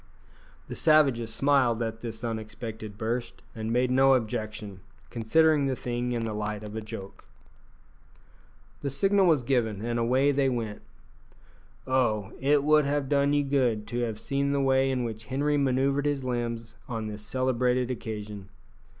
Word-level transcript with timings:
The 0.67 0.75
savages 0.75 1.31
smiled 1.31 1.79
at 1.83 2.01
this 2.01 2.23
unexpected 2.23 2.97
burst, 2.97 3.43
and 3.53 3.71
made 3.71 3.91
no 3.91 4.15
objection, 4.15 4.79
considering 5.11 5.67
the 5.67 5.75
thing 5.75 6.11
in 6.11 6.25
the 6.25 6.33
light 6.33 6.63
of 6.63 6.75
a 6.75 6.81
joke. 6.81 7.25
The 8.79 8.89
signal 8.89 9.27
was 9.27 9.43
given, 9.43 9.85
and 9.85 9.99
away 9.99 10.31
they 10.31 10.49
went. 10.49 10.81
Oh! 11.85 12.33
it 12.39 12.63
would 12.63 12.85
have 12.85 13.09
done 13.09 13.33
you 13.33 13.43
good 13.43 13.85
to 13.89 13.99
have 13.99 14.17
seen 14.19 14.53
the 14.53 14.59
way 14.59 14.89
in 14.89 15.03
which 15.03 15.25
Henri 15.27 15.55
manoeuvred 15.55 16.07
his 16.07 16.23
limbs 16.23 16.73
on 16.89 17.05
this 17.05 17.21
celebrated 17.23 17.91
occasion! 17.91 18.49